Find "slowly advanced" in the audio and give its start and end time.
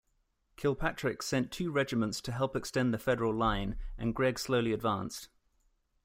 4.39-5.29